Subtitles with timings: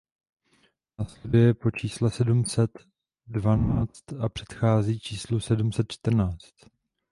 [0.99, 2.71] Následuje po čísle sedm set
[3.27, 6.53] dvanáct a předchází číslu sedm set čtrnáct.